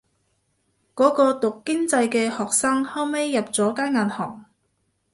[0.95, 4.45] 嗰個讀經濟嘅學生後尾入咗間銀行